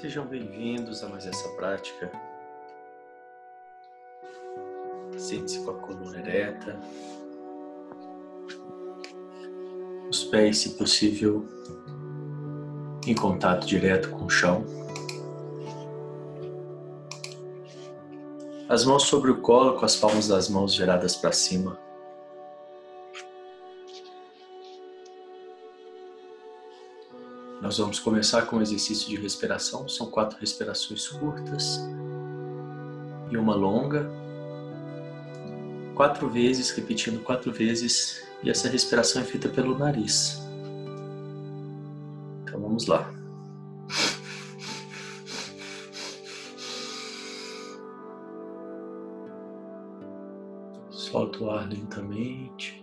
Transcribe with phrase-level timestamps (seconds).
[0.00, 2.08] Sejam bem-vindos a mais essa prática.
[5.16, 6.78] Sente-se com a coluna ereta,
[10.08, 11.44] os pés, se possível,
[13.08, 14.64] em contato direto com o chão.
[18.68, 21.76] As mãos sobre o colo, com as palmas das mãos viradas para cima.
[27.78, 29.88] Vamos começar com o exercício de respiração.
[29.88, 31.80] São quatro respirações curtas
[33.30, 34.10] e uma longa.
[35.94, 40.42] Quatro vezes, repetindo quatro vezes, e essa respiração é feita pelo nariz.
[42.42, 43.14] Então vamos lá.
[50.90, 52.77] Solta o ar lentamente.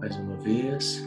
[0.00, 1.04] Mais uma vez.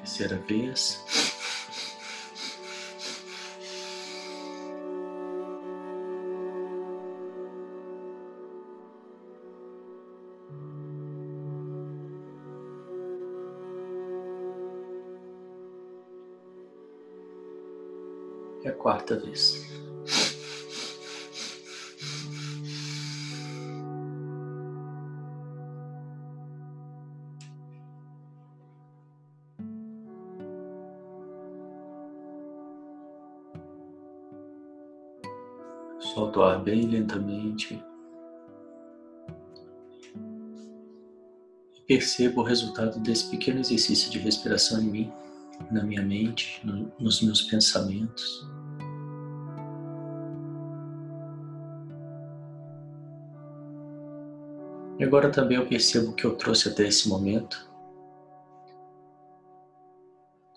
[0.00, 1.25] Terceira vez.
[19.06, 19.64] Quarta vez.
[36.00, 37.82] Solta o ar bem lentamente.
[41.86, 45.12] Perceba o resultado desse pequeno exercício de respiração em mim,
[45.70, 48.55] na minha mente, no, nos meus pensamentos.
[55.06, 57.70] Agora também eu percebo o que eu trouxe até esse momento.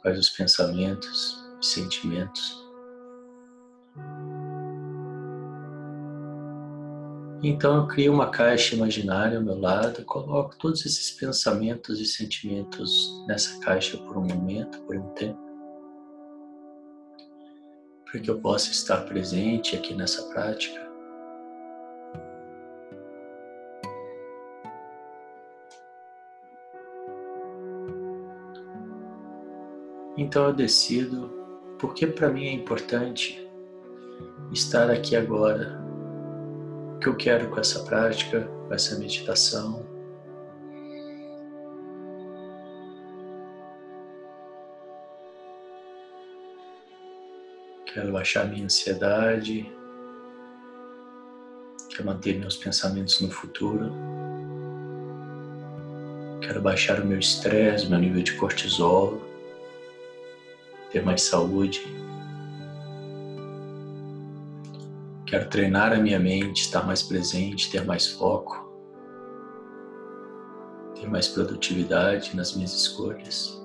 [0.01, 2.59] Quais os pensamentos e sentimentos.
[7.41, 13.23] Então eu crio uma caixa imaginária ao meu lado, coloco todos esses pensamentos e sentimentos
[13.27, 15.39] nessa caixa por um momento, por um tempo,
[18.03, 20.88] para que eu possa estar presente aqui nessa prática.
[30.19, 31.31] Então eu decido
[31.79, 33.49] porque para mim é importante
[34.51, 35.79] estar aqui agora.
[36.97, 39.87] O que eu quero com essa prática, com essa meditação.
[47.85, 49.73] Quero baixar minha ansiedade.
[51.91, 53.89] Quero manter meus pensamentos no futuro.
[56.41, 59.28] Quero baixar o meu estresse, meu nível de cortisol
[60.91, 61.81] ter mais saúde.
[65.25, 68.67] Quero treinar a minha mente, estar mais presente, ter mais foco,
[70.95, 73.59] ter mais produtividade nas minhas escolhas.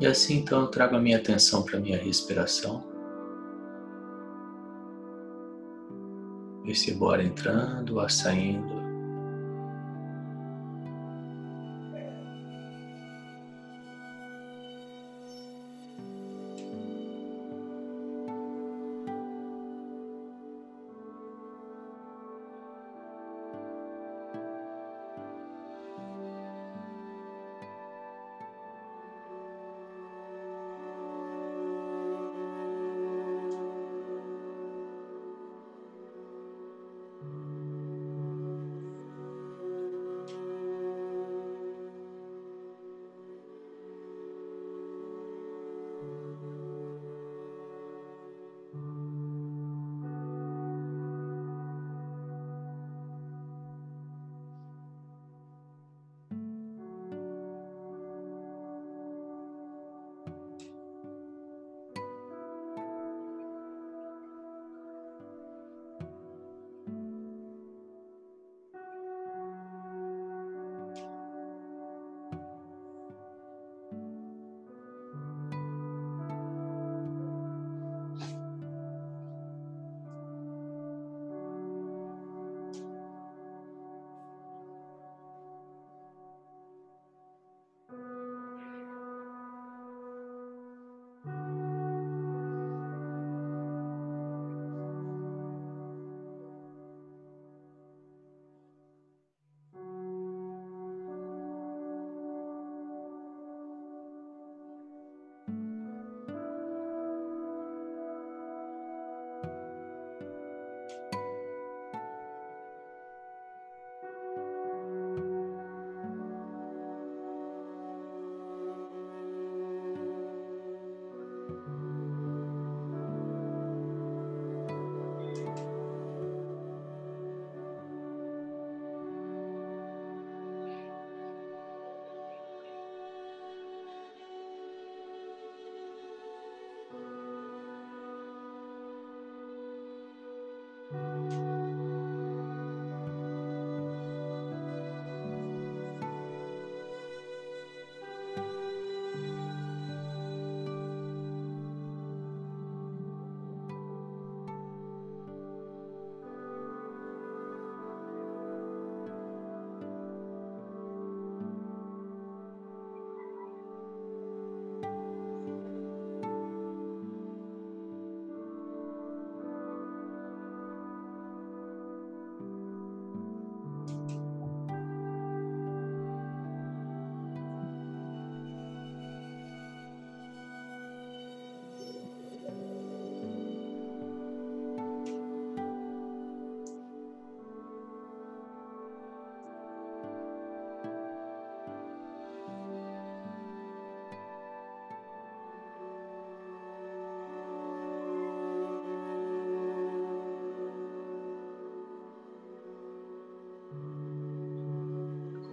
[0.00, 2.84] E assim então eu trago a minha atenção para a minha respiração.
[6.64, 8.87] Percebo o ar entrando, ar saindo.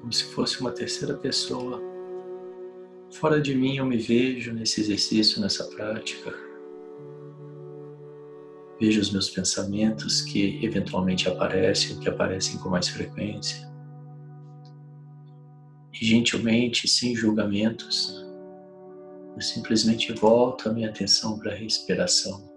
[0.06, 1.82] Como se fosse uma terceira pessoa.
[3.14, 6.32] Fora de mim eu me vejo nesse exercício, nessa prática.
[8.80, 13.68] Vejo os meus pensamentos que eventualmente aparecem, que aparecem com mais frequência.
[16.00, 18.24] E gentilmente, sem julgamentos,
[19.34, 22.55] eu simplesmente volto a minha atenção para a respiração.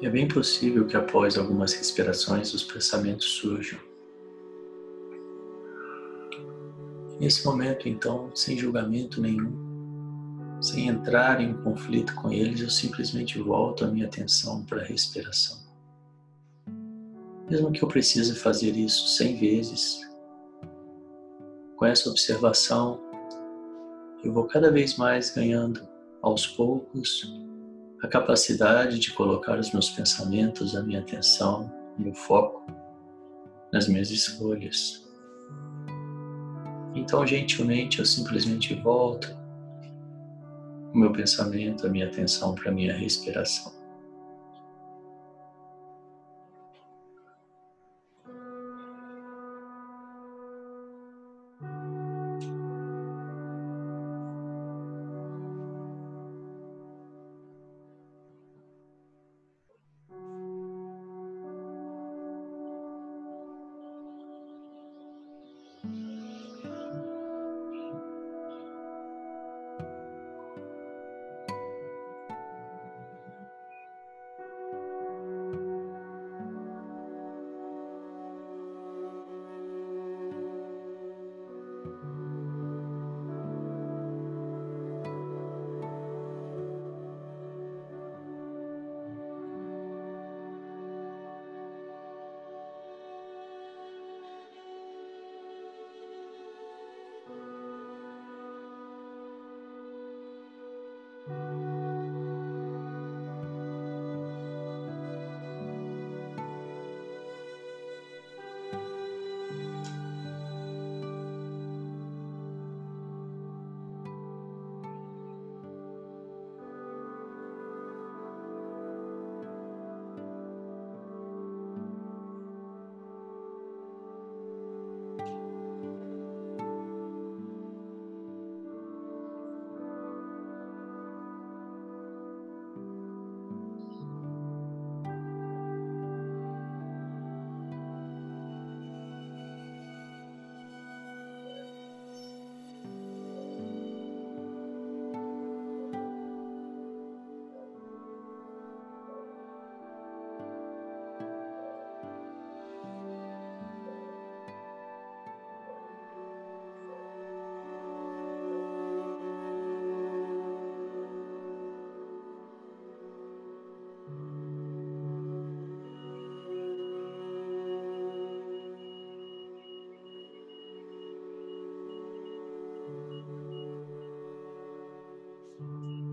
[0.00, 3.78] E é bem possível que após algumas respirações os pensamentos surjam.
[7.20, 9.52] Nesse momento, então, sem julgamento nenhum,
[10.60, 15.58] sem entrar em conflito com eles, eu simplesmente volto a minha atenção para a respiração.
[17.48, 20.00] Mesmo que eu precise fazer isso cem vezes,
[21.76, 23.00] com essa observação,
[24.24, 25.86] eu vou cada vez mais ganhando
[26.22, 27.30] aos poucos
[28.04, 32.62] a capacidade de colocar os meus pensamentos, a minha atenção, meu foco
[33.72, 35.08] nas minhas escolhas.
[36.94, 39.34] Então, gentilmente, eu simplesmente volto
[40.92, 43.73] o meu pensamento, a minha atenção para a minha respiração.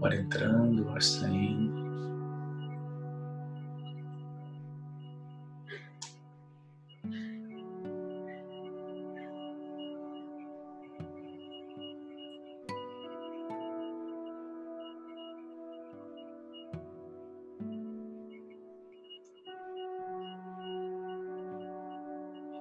[0.05, 1.81] Ar entrando, ar saindo.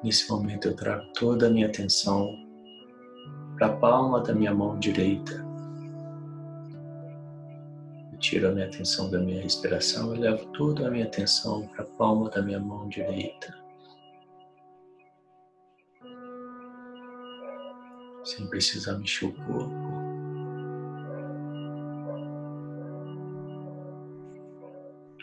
[0.03, 2.35] Nesse momento eu trago toda a minha atenção
[3.57, 5.50] para a palma da minha mão direita.
[8.31, 11.87] Tiro a minha atenção da minha respiração e levo toda a minha atenção para a
[11.87, 13.53] palma da minha mão direita.
[18.23, 19.75] Sem precisar mexer o corpo.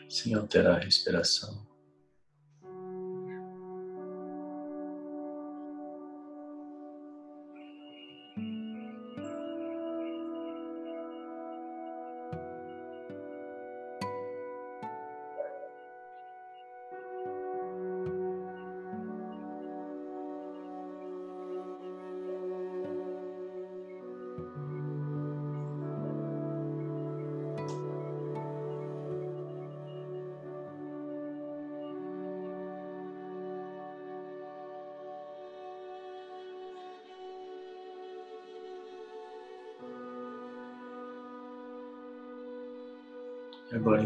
[0.09, 1.65] Sem alterar a respiração.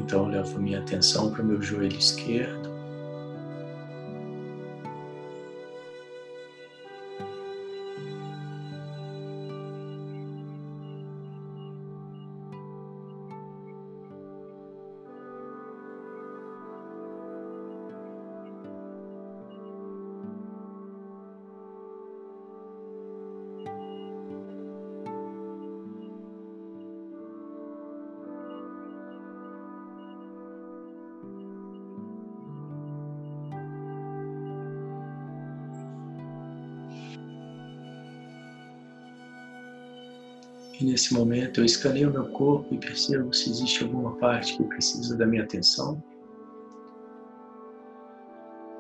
[0.01, 2.70] Então levo minha atenção para o meu joelho esquerdo.
[40.81, 45.27] Nesse momento eu escaneio meu corpo e percebo se existe alguma parte que precisa da
[45.27, 46.03] minha atenção.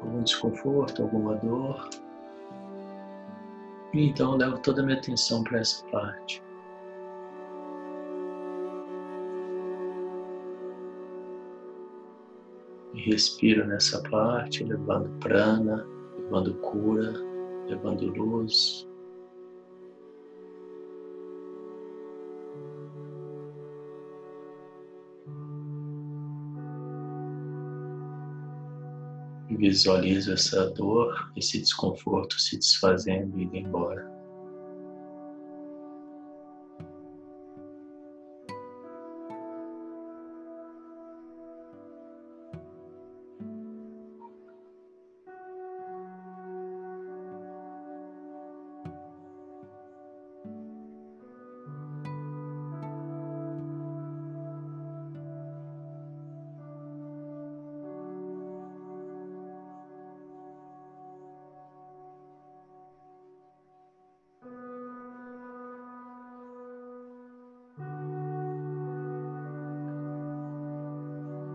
[0.01, 1.89] Algum desconforto, alguma dor.
[3.93, 6.41] E então levo toda a minha atenção para essa parte.
[12.95, 15.85] E respiro nessa parte, levando prana,
[16.17, 17.13] levando cura,
[17.67, 18.90] levando luz.
[29.61, 34.10] Visualizo essa dor, esse desconforto se desfazendo e indo embora.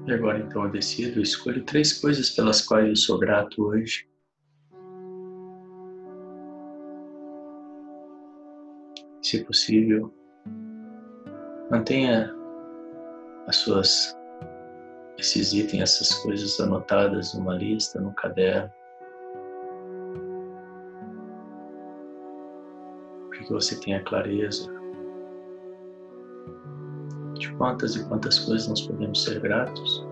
[0.07, 4.09] E agora então eu decido, eu escolho três coisas pelas quais eu sou grato hoje.
[9.21, 10.15] Se possível,
[11.69, 12.33] mantenha
[13.49, 14.17] as suas
[15.19, 18.71] esses itens, essas coisas anotadas numa lista, no caderno.
[23.31, 24.71] Para que você tenha clareza
[27.59, 30.07] quantas e quantas coisas nós podemos ser gratos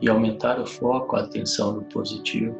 [0.00, 2.56] e aumentar o foco, a atenção no positivo.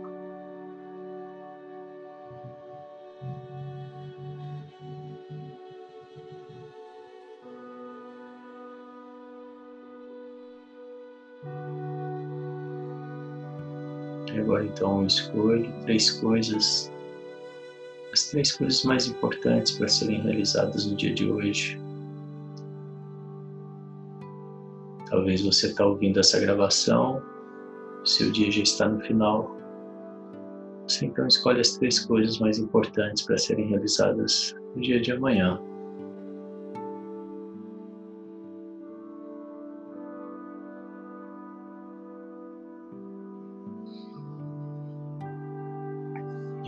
[14.38, 16.90] Agora então escolho três coisas,
[18.12, 21.89] as três coisas mais importantes para serem realizadas no dia de hoje.
[25.10, 27.20] Talvez você está ouvindo essa gravação,
[28.04, 29.56] seu dia já está no final.
[30.86, 35.60] Você então escolhe as três coisas mais importantes para serem realizadas no dia de amanhã.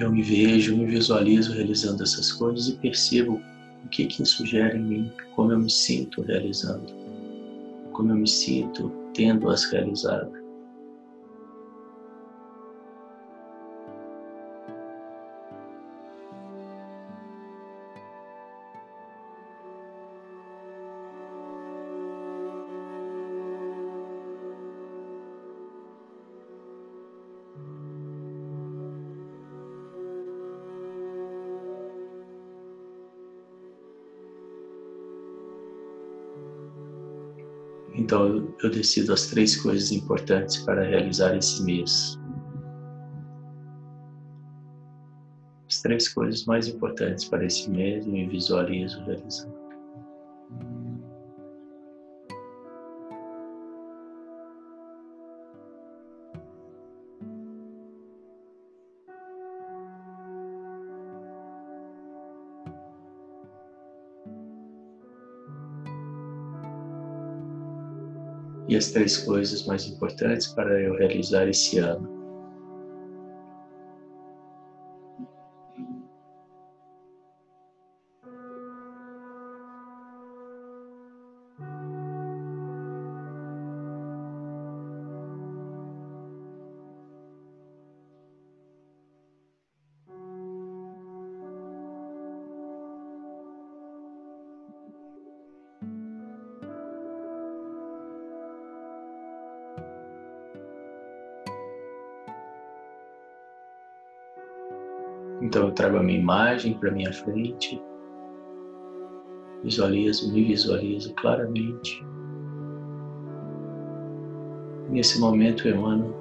[0.00, 3.40] Eu me vejo, me visualizo realizando essas coisas e percebo
[3.84, 7.01] o que, que isso gera em mim, como eu me sinto realizando,
[7.92, 10.41] como eu me sinto tendo-as realizado.
[38.12, 42.20] Então eu decido as três coisas importantes para realizar esse mês.
[45.66, 49.61] As três coisas mais importantes para esse mês eu me visualizo realizando.
[68.72, 72.21] E as três coisas mais importantes para eu realizar esse ano.
[105.82, 107.82] Trago a minha imagem para minha frente,
[109.64, 112.06] visualizo, me visualizo claramente.
[114.90, 116.14] Nesse momento eu emano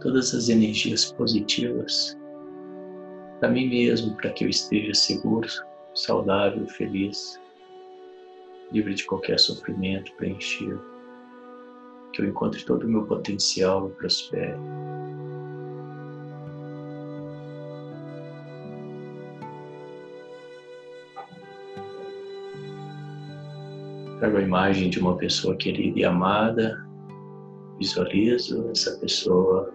[0.00, 2.16] todas as energias positivas
[3.40, 5.46] para mim mesmo, para que eu esteja seguro,
[5.94, 7.38] saudável, feliz,
[8.72, 10.82] livre de qualquer sofrimento, preenchido,
[12.14, 14.56] que eu encontre todo o meu potencial e prospere.
[24.18, 26.84] Trago a imagem de uma pessoa querida e amada.
[27.78, 29.72] Visualizo essa pessoa.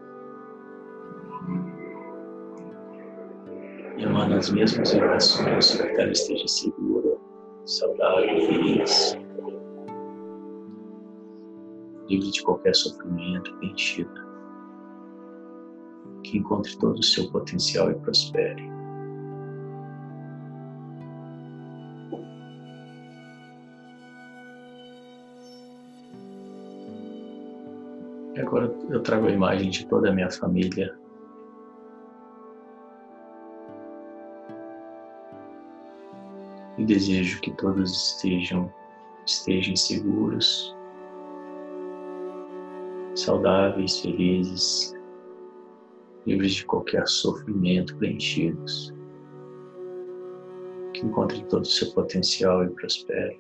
[3.98, 7.18] E emano as mesmas vibrações para que ela esteja segura,
[7.66, 9.18] saudável, feliz,
[12.10, 14.28] livre de qualquer sofrimento, preenchida.
[16.24, 18.62] Que encontre todo o seu potencial e prospere.
[28.54, 30.96] Agora eu trago a imagem de toda a minha família.
[36.78, 38.72] E desejo que todos estejam,
[39.26, 40.76] estejam seguros,
[43.16, 44.94] saudáveis, felizes,
[46.26, 48.94] livres de qualquer sofrimento, preenchidos.
[50.94, 53.40] Que encontrem todo o seu potencial e prosperem.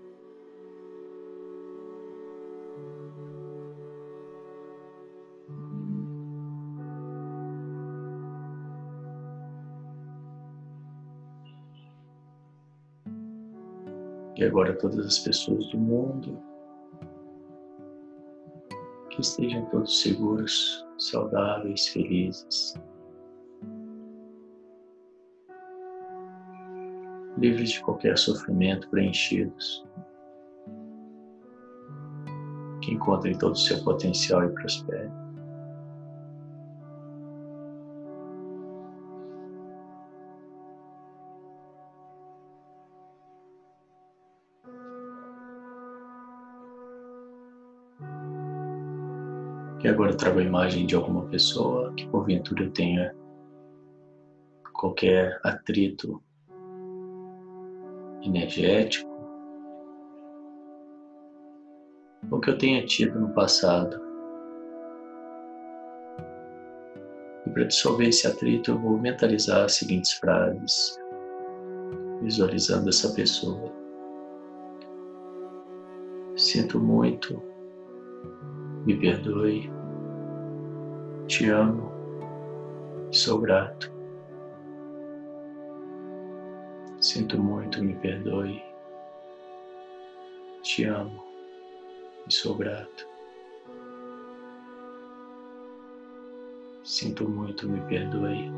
[14.35, 16.41] E agora todas as pessoas do mundo
[19.09, 22.73] que estejam todos seguros, saudáveis, felizes,
[27.37, 29.85] livres de qualquer sofrimento, preenchidos,
[32.81, 35.22] que encontrem todo o seu potencial e prosperem.
[49.93, 53.15] Agora trago a imagem de alguma pessoa que porventura tenha
[54.73, 56.21] qualquer atrito
[58.23, 59.11] energético
[62.31, 64.01] ou que eu tenha tido no passado.
[67.45, 70.97] E para dissolver esse atrito, eu vou mentalizar as seguintes frases,
[72.21, 73.71] visualizando essa pessoa.
[76.35, 77.53] Sinto muito
[78.85, 79.69] me perdoe,
[81.33, 81.91] te amo,
[83.11, 83.91] sou grato.
[86.99, 88.61] Sinto muito, me perdoe,
[90.61, 91.25] te amo
[92.27, 93.07] e sou grato.
[96.83, 98.51] Sinto muito, me perdoe,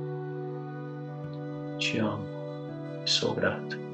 [1.80, 2.26] te amo
[3.06, 3.85] e sou grato.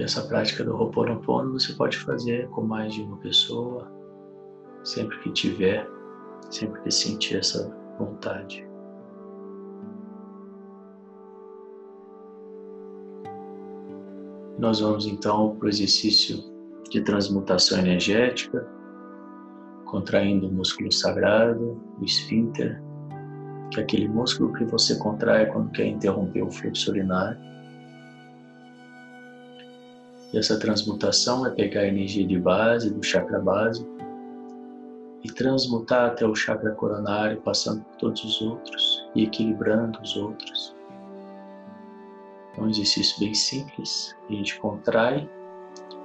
[0.00, 3.86] E essa prática do Ho'oponopono você pode fazer com mais de uma pessoa,
[4.82, 5.86] sempre que tiver,
[6.50, 8.66] sempre que sentir essa vontade.
[14.58, 16.38] Nós vamos então para o exercício
[16.88, 18.66] de transmutação energética,
[19.84, 22.82] contraindo o músculo sagrado, o esfíncter,
[23.70, 27.49] que é aquele músculo que você contrai quando quer interromper o fluxo urinário.
[30.32, 33.90] E essa transmutação é pegar a energia de base, do chakra básico,
[35.22, 40.74] e transmutar até o chakra coronário, passando por todos os outros e equilibrando os outros.
[42.56, 44.16] É um exercício bem simples.
[44.28, 45.28] A gente contrai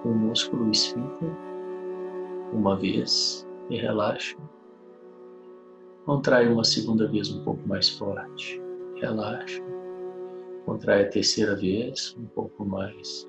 [0.03, 1.29] o músculo esfíncter
[2.53, 4.37] uma vez e relaxa.
[6.05, 8.61] Contrai uma segunda vez um pouco mais forte,
[9.01, 9.61] relaxa.
[10.65, 13.27] Contrai a terceira vez um pouco mais,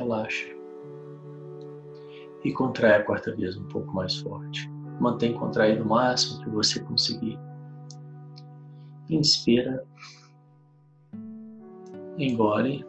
[0.00, 0.46] relaxa.
[2.44, 4.68] E contrai a quarta vez um pouco mais forte.
[4.98, 7.38] Mantém contraído o máximo que você conseguir.
[9.08, 9.84] Inspira
[12.18, 12.84] engole,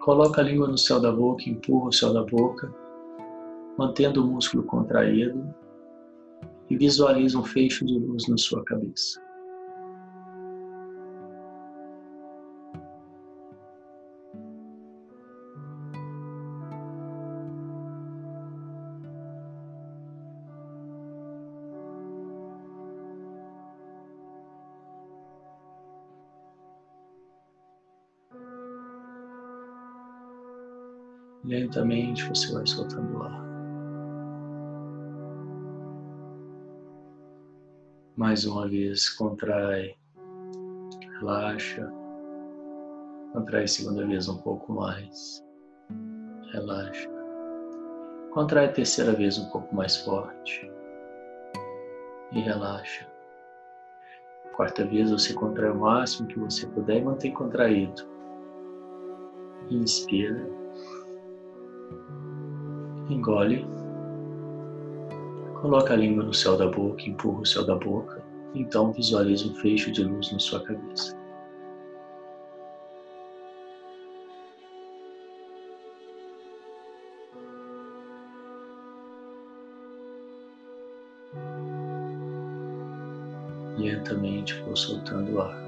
[0.00, 2.72] coloca a língua no céu da boca, empurra o céu da boca,
[3.78, 5.54] mantendo o músculo contraído
[6.68, 9.20] e visualiza um fecho de luz na sua cabeça.
[31.50, 33.44] Lentamente você vai soltando o ar.
[38.16, 39.96] Mais uma vez, contrai,
[41.18, 41.92] relaxa.
[43.32, 45.44] Contrai segunda vez um pouco mais,
[46.52, 47.10] relaxa.
[48.30, 50.70] Contrai a terceira vez um pouco mais forte
[52.30, 53.04] e relaxa.
[54.54, 58.02] Quarta vez você contrai o máximo que você puder e mantém contraído.
[59.68, 60.59] Inspira
[63.08, 63.66] engole,
[65.60, 68.22] coloca a língua no céu da boca, empurra o céu da boca,
[68.54, 71.18] então visualiza um fecho de luz na sua cabeça.
[83.78, 85.59] Lentamente vou soltando o ar.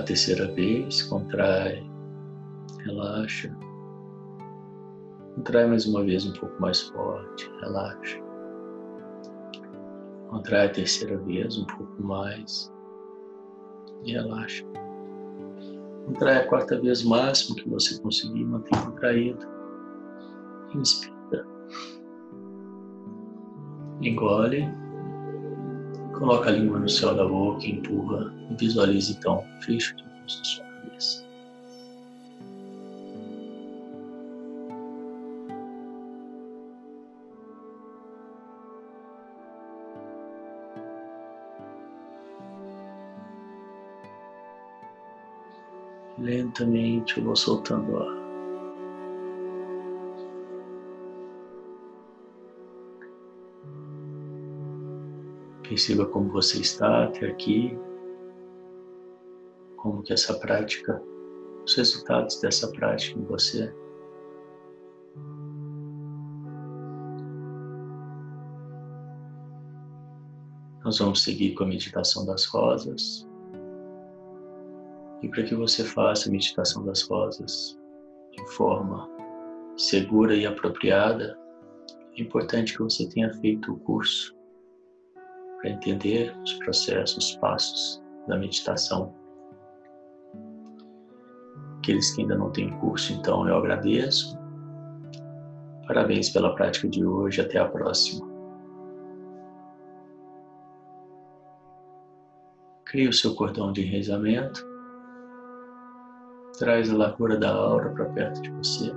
[0.00, 1.86] A terceira vez, contrai
[2.86, 3.54] relaxa.
[5.34, 8.18] Contrai mais uma vez um pouco mais forte, relaxa.
[10.30, 12.72] Contrai a terceira vez um pouco mais
[14.02, 14.64] e relaxa.
[16.06, 19.46] Contrai a quarta vez máximo que você conseguir, manter contraído.
[20.74, 21.46] Inspira.
[24.00, 24.79] Engole.
[26.20, 30.44] Coloca a língua no céu da boca, empurra e visualiza então, fecha de luz na
[30.44, 31.26] sua cabeça.
[46.18, 48.19] Lentamente eu vou soltando o ar.
[55.70, 57.78] Perceba como você está até aqui,
[59.76, 61.00] como que essa prática,
[61.64, 63.72] os resultados dessa prática em você.
[70.84, 73.24] Nós vamos seguir com a meditação das rosas
[75.22, 77.78] e para que você faça a meditação das rosas
[78.32, 79.08] de forma
[79.76, 81.38] segura e apropriada,
[82.18, 84.39] é importante que você tenha feito o curso
[85.60, 89.14] para entender os processos, os passos da meditação.
[91.78, 94.38] Aqueles que ainda não têm curso, então eu agradeço.
[95.86, 97.40] Parabéns pela prática de hoje.
[97.40, 98.28] Até a próxima.
[102.84, 104.70] Crie o seu cordão de enraizamento
[106.60, 108.92] traz a largura da aura para perto de você.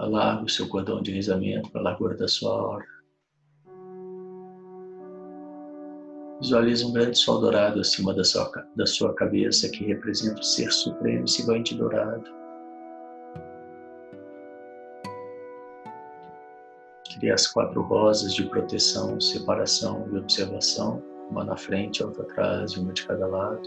[0.00, 2.86] Alarga o seu cordão de rizamento para a largura da sua aura.
[6.40, 10.70] Visualize um grande sol dourado acima da sua, da sua cabeça que representa o Ser
[10.72, 12.24] Supremo Sigante Dourado.
[17.14, 22.92] Crie as quatro rosas de proteção, separação e observação uma na frente, outra atrás, uma
[22.92, 23.62] de cada lado.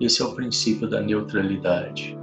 [0.00, 2.16] Esse é o princípio da neutralidade.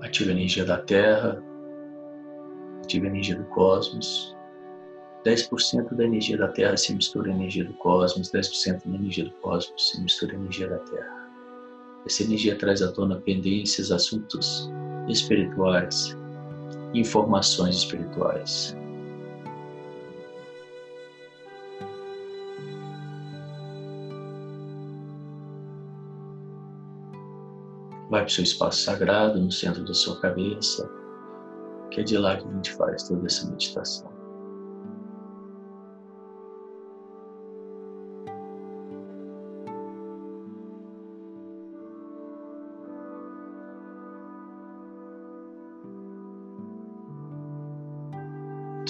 [0.00, 1.42] Ativa a energia da Terra,
[2.82, 4.36] ativa a energia do cosmos.
[5.24, 9.30] 10% da energia da Terra se mistura à energia do cosmos, 10% da energia do
[9.32, 11.30] cosmos se mistura à energia da Terra.
[12.04, 14.68] Essa energia traz à tona pendências, assuntos
[15.08, 16.16] espirituais,
[16.92, 18.76] informações espirituais.
[28.10, 30.90] Vai para o seu espaço sagrado, no centro da sua cabeça,
[31.90, 34.11] que é de lá que a gente faz toda essa meditação.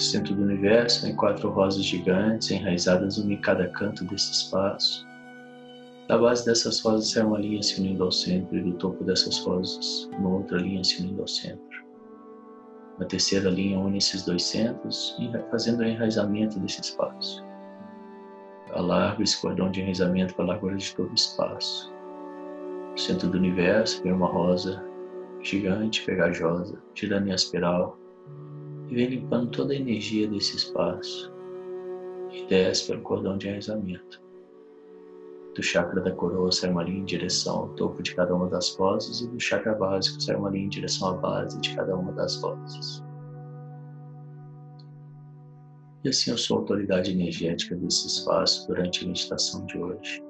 [0.03, 5.05] Centro do universo, em quatro rosas gigantes enraizadas uma em cada canto desse espaço.
[6.07, 9.39] Da base dessas rosas sai uma linha se unindo ao centro, e do topo dessas
[9.39, 11.83] rosas, uma outra linha se unindo ao centro.
[12.97, 15.17] Uma terceira linha une esses dois centros,
[15.49, 17.43] fazendo o enraizamento desse espaço.
[18.73, 21.91] Alargo esse cordão de enraizamento para a largura de todo o espaço.
[22.91, 24.83] No centro do universo vem uma rosa
[25.41, 26.81] gigante, pegajosa,
[27.27, 27.97] em espiral,
[28.93, 31.33] e vem limpando toda a energia desse espaço
[32.31, 34.21] e desce pelo cordão de enraizamento
[35.55, 38.75] do chakra da coroa sai uma linha em direção ao topo de cada uma das
[38.75, 42.11] vozes e do chakra básico sai uma linha em direção à base de cada uma
[42.11, 43.03] das vozes.
[46.03, 50.23] E assim eu sou a autoridade energética desse espaço durante a meditação de hoje,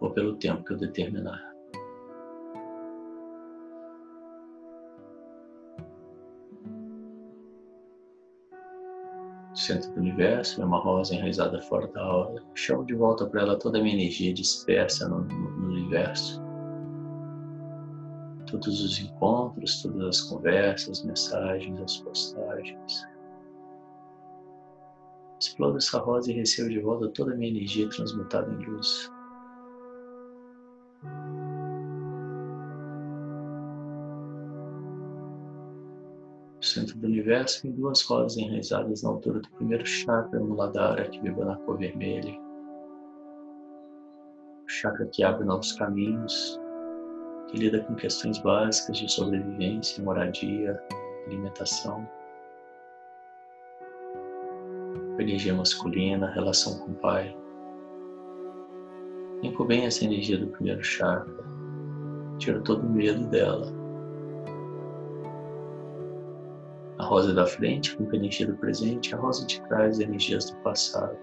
[0.00, 1.55] ou pelo tempo que eu determinar.
[9.66, 12.42] Centro do universo, é uma rosa enraizada fora da aura.
[12.54, 16.42] Chamo de volta para ela toda a minha energia dispersa no, no, no universo.
[18.50, 23.06] Todos os encontros, todas as conversas, mensagens, as postagens.
[25.40, 29.10] Exploda essa rosa e recebo de volta toda a minha energia transmutada em luz.
[36.76, 41.46] Centro do universo tem duas rosas enraizadas na altura do primeiro chakra Muladhara, que vibra
[41.46, 42.38] na cor vermelha.
[44.64, 46.60] O chakra que abre novos caminhos,
[47.48, 50.78] que lida com questões básicas de sobrevivência, moradia,
[51.26, 52.06] alimentação.
[55.18, 57.34] Energia masculina, relação com o pai.
[59.42, 61.46] Limpo bem essa energia do primeiro chakra.
[62.38, 63.85] Tiro todo o medo dela
[66.98, 70.56] A rosa da frente com a energia do presente, a rosa de trás, energias do
[70.58, 71.18] passado.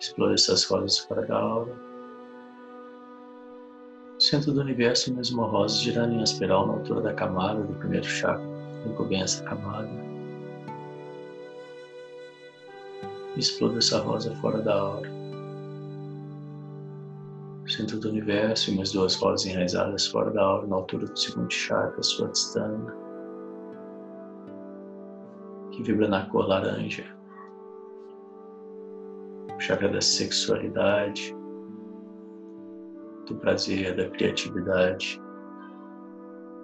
[0.00, 1.74] Explore essas rosas fora da aura.
[4.14, 8.06] No centro do universo, mesmo rosa girando em espiral na altura da camada do primeiro
[8.06, 8.44] chakra.
[8.86, 9.90] Limpo bem essa camada.
[13.36, 15.23] Explode essa rosa fora da aura
[17.74, 21.52] centro do universo e mais duas rosas enraizadas fora da aura, na altura do segundo
[21.52, 22.94] chakra, Swadhisthana,
[25.72, 27.04] que vibra na cor laranja.
[29.56, 31.34] O chakra da sexualidade,
[33.26, 35.20] do prazer, da criatividade,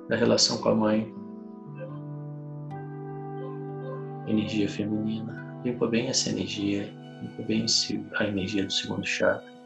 [0.08, 1.14] da relação com a mãe,
[4.26, 5.60] energia feminina.
[5.64, 6.92] Limpa bem essa energia,
[7.22, 7.66] limpa bem
[8.16, 9.59] a energia do segundo chakra.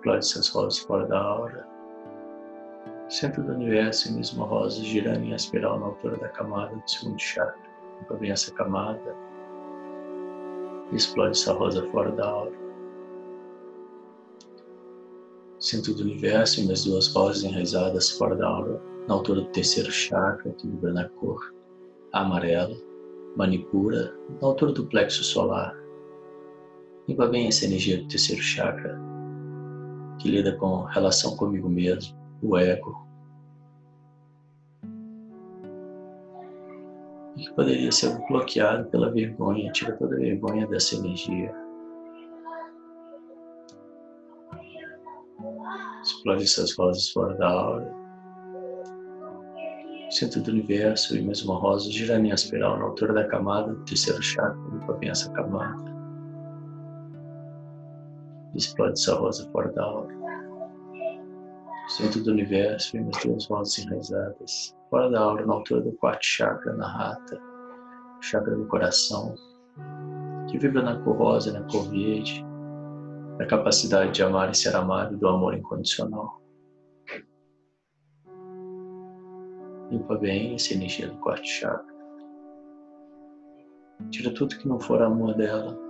[0.00, 1.68] Explode essas rosas fora da aura.
[3.10, 7.20] Centro do universo e mesmo rosas girando em espiral na altura da camada do segundo
[7.20, 7.60] chakra.
[7.98, 9.14] Limpa bem essa camada.
[10.92, 12.52] Explode essa rosa fora da aura.
[15.58, 19.90] Centro do universo e mais duas rosas enraizadas fora da aura, na altura do terceiro
[19.90, 21.52] chakra, que vibra na cor
[22.12, 22.76] amarela,
[23.36, 25.76] manipura, na altura do plexo solar.
[27.06, 29.09] Limpa bem essa energia do terceiro chakra
[30.20, 33.08] que lida com relação comigo mesmo, o ego.
[37.36, 41.54] E que poderia ser bloqueado pela vergonha, tira toda a vergonha dessa energia.
[46.02, 48.00] Explode essas rosas fora da aura.
[50.10, 53.84] Centro do universo e mais uma rosa girando em espiral na altura da camada do
[53.84, 54.58] terceiro chakra,
[54.98, 55.89] bem essa camada
[58.60, 60.20] explode essa rosa fora da aura.
[61.88, 64.76] Centro do universo, vem as duas mãos enraizadas.
[64.88, 67.40] Fora da aura, na altura do quarto chakra, na rata,
[68.20, 69.34] chakra do coração,
[70.48, 72.44] que vibra na cor rosa na cor verde,
[73.38, 76.40] da capacidade de amar e ser amado do amor incondicional.
[79.90, 81.90] Limpa bem essa energia do quarto chakra.
[84.10, 85.89] Tira tudo que não for amor dela.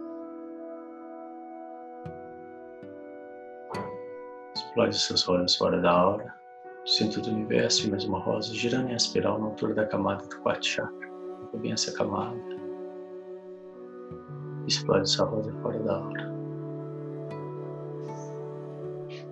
[4.71, 6.33] Explode seus olhos fora da aura,
[6.87, 10.41] centro do universo e mais uma rosa, girando em espiral na altura da camada do
[10.43, 11.11] quarto chakra.
[11.55, 12.39] Bem essa camada.
[14.69, 16.31] Explode essa rosa fora da aura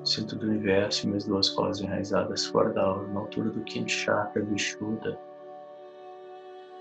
[0.04, 3.92] centro do universo e minhas duas colas enraizadas fora da aura, na altura do quinto
[3.92, 5.16] chakra, Vishuddha,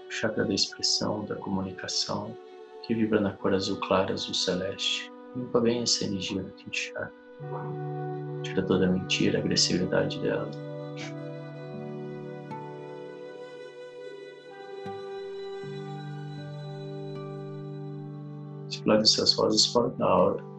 [0.10, 2.36] chakra da expressão, da comunicação,
[2.82, 5.12] que vibra na cor azul clara, azul celeste.
[5.36, 7.27] Limpa bem essa energia do quinto chakra.
[8.43, 10.50] Tira toda a mentira, a agressividade dela.
[18.69, 20.58] Explode essas rosas fora da aura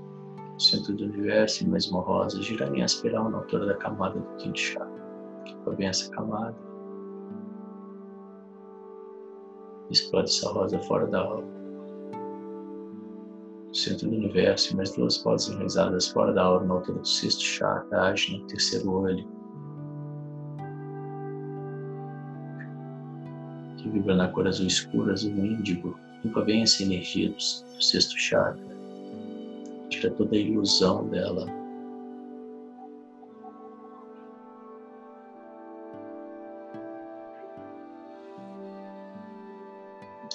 [0.58, 4.88] centro do universo, e mesmo rosa, em espiral na altura da camada do quinto chakra.
[5.64, 6.56] Foi bem essa camada.
[9.90, 11.57] Explode essa rosa fora da aura.
[13.78, 17.42] Centro do universo, e mais duas rosas enraizadas fora da aura na altura do sexto
[17.42, 19.26] chakra, age no terceiro olho.
[23.76, 25.96] Que vibra na cor azul escura, azul índigo.
[26.24, 28.68] Limpa bem essa energia do, do sexto chakra
[29.88, 31.46] tira toda a ilusão dela.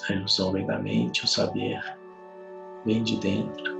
[0.08, 1.80] A ilusão vem da mente, o saber
[2.84, 3.74] vem de dentro.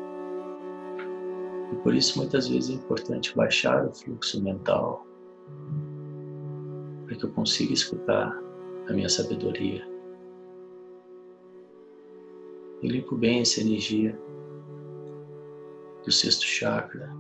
[1.73, 5.07] E por isso muitas vezes é importante baixar o fluxo mental
[7.05, 8.33] para que eu consiga escutar
[8.89, 9.87] a minha sabedoria.
[12.83, 14.19] Eu limpo bem essa energia
[16.05, 17.11] do sexto chakra.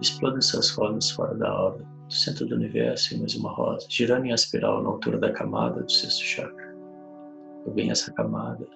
[0.00, 4.26] Exploda essas rosas fora da aura, do centro do universo e mais uma rosa, girando
[4.26, 6.76] em espiral na altura da camada do sexto chakra.
[7.66, 8.66] Eu bem essa camada.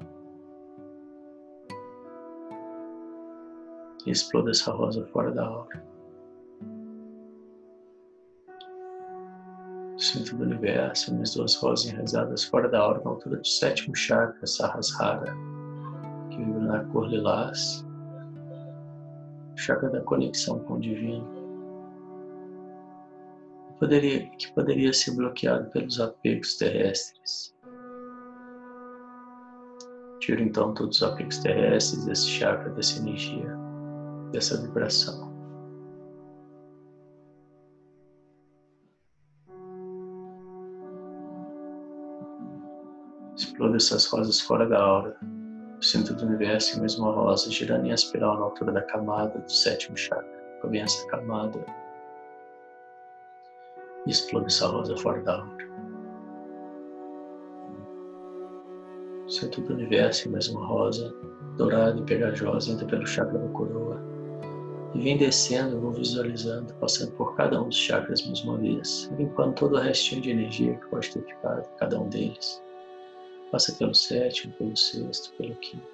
[4.07, 5.92] E exploda essa rosa fora da aura.
[9.98, 14.44] centro do universo, minhas duas rosas enraizadas fora da aura, na altura do sétimo chakra,
[14.44, 15.32] Sahasrara
[16.32, 17.86] que vibra na cor lilás,
[19.57, 21.26] chakra da conexão com o divino,
[23.68, 27.55] que poderia, que poderia ser bloqueado pelos apegos terrestres.
[30.20, 33.61] Tiro então todos os apegos terrestres desse chakra, dessa energia,
[34.32, 35.30] dessa vibração.
[43.36, 45.16] Exploda essas rosas fora da aura
[45.82, 49.36] o centro do universo e mesmo a rosa girando em espiral na altura da camada
[49.36, 50.24] do sétimo chakra.
[50.60, 51.58] Começa essa camada
[54.06, 55.72] e explode essa rosa fora da aura.
[59.26, 61.12] Centro do universo e mesmo a rosa,
[61.56, 64.11] dourada e pegajosa, entra pelo chakra da coroa
[64.95, 69.55] e vem descendo, vou visualizando, passando por cada um dos chakras mais uma vez, limpando
[69.55, 72.62] todo o restinho de energia que pode ter ficado, cada um deles.
[73.51, 75.93] Passa pelo sétimo, pelo sexto, pelo quinto.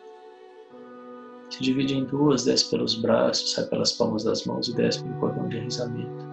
[1.51, 5.19] Se divide em duas, desce pelos braços, sai pelas palmas das mãos e desce pelo
[5.19, 6.27] cordão de rizamento.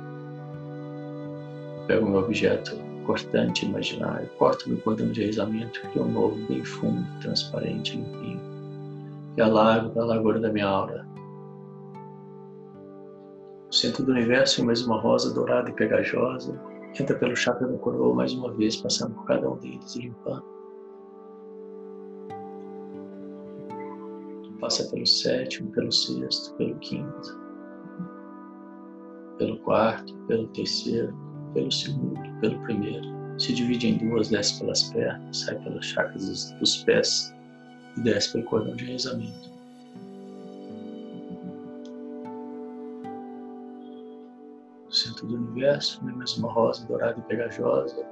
[1.87, 7.05] Pego meu objeto cortante imaginário, corto meu cordão de rizamento, crio um novo, bem fundo,
[7.21, 8.41] transparente, limpinho.
[9.37, 11.05] E alago da largura da minha aura.
[13.69, 16.59] O centro do universo é mais uma rosa dourada e pegajosa.
[16.99, 20.55] Entra pelo chakra da coroa mais uma vez, passando por cada um deles e limpando.
[24.65, 27.39] passa pelo sétimo, pelo sexto, pelo quinto,
[29.37, 31.15] pelo quarto, pelo terceiro,
[31.53, 33.05] pelo segundo, pelo primeiro.
[33.37, 37.33] Se divide em duas, desce pelas pernas, sai pelas chakras dos pés
[37.97, 38.85] e desce pelo cordão de
[45.23, 48.05] do universo, uma mesma rosa dourada e pegajosa.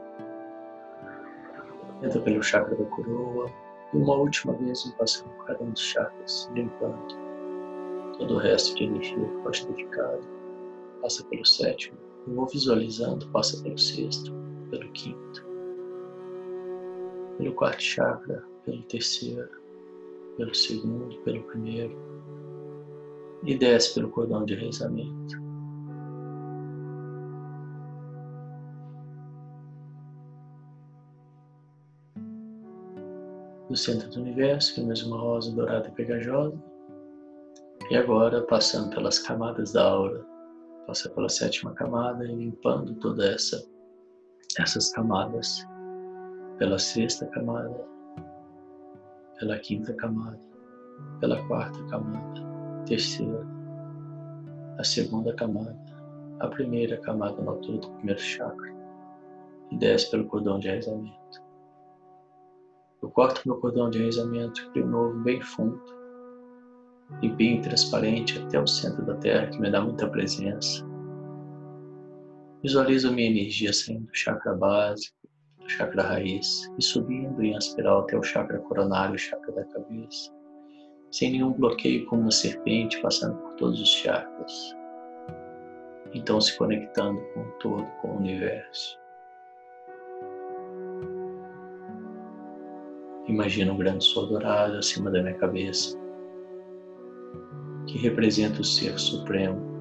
[2.02, 3.50] Entra pelo chakra da coroa,
[3.94, 7.16] e uma última vez passando por cada um dos chakras, limpando
[8.18, 10.28] todo o resto de energia que pode ter ficado.
[11.02, 11.98] Passa pelo sétimo,
[12.28, 14.34] eu vou visualizando, passa pelo sexto,
[14.70, 15.46] pelo quinto,
[17.38, 19.50] pelo quarto chakra, pelo terceiro,
[20.38, 21.96] pelo segundo, pelo primeiro,
[23.44, 25.43] e desce pelo cordão de rezamento.
[33.70, 36.58] Do centro do universo, que é mais uma rosa dourada e pegajosa.
[37.90, 40.26] E agora, passando pelas camadas da aura,
[40.88, 43.64] passa pela sétima camada e limpando toda essa
[44.60, 45.68] essas camadas,
[46.60, 47.88] pela sexta camada,
[49.40, 50.40] pela quinta camada,
[51.20, 52.42] pela quarta camada,
[52.86, 53.46] terceira,
[54.78, 55.76] a segunda camada,
[56.40, 58.74] a primeira camada na altura do primeiro chakra
[59.72, 61.23] e desce pelo cordão de rezamento.
[63.04, 65.78] Eu corto meu cordão de rezamento, crio um novo bem fundo
[67.22, 70.88] e bem transparente até o centro da Terra, que me dá muita presença.
[72.64, 75.18] Visualizo minha energia saindo do chakra básico,
[75.60, 80.32] do chakra raiz e subindo em espiral até o chakra coronário, o chakra da cabeça,
[81.12, 84.74] sem nenhum bloqueio, como uma serpente passando por todos os chakras.
[86.14, 89.03] Então se conectando com o todo, com o universo.
[93.28, 95.98] Imagino um grande sol dourado acima da minha cabeça,
[97.88, 99.74] que representa o Ser Supremo,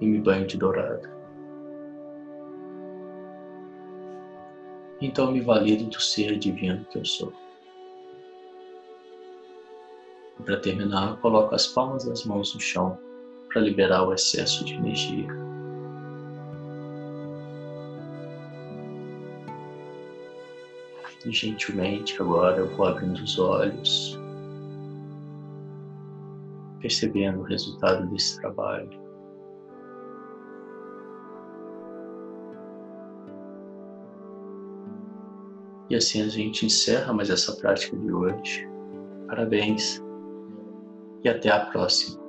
[0.00, 1.08] e me banho de dourado.
[5.00, 7.32] Então me valido do ser divino que eu sou.
[10.44, 12.98] Para terminar, coloco as palmas das mãos no chão
[13.48, 15.43] para liberar o excesso de energia.
[21.24, 24.18] E gentilmente agora eu vou abrindo os olhos,
[26.80, 28.90] percebendo o resultado desse trabalho.
[35.88, 38.68] E assim a gente encerra mais essa prática de hoje.
[39.26, 40.02] Parabéns
[41.22, 42.23] e até a próxima.